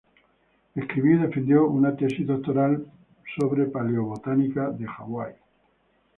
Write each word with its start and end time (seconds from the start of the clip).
Escribió 0.73 1.15
y 1.15 1.19
defendió 1.19 1.67
una 1.67 1.95
tesis 1.95 2.25
doctoral 2.25 2.87
sobre 3.39 3.67
paleobotánica 3.67 4.71
de 4.71 4.87
Hawaii. 4.97 5.35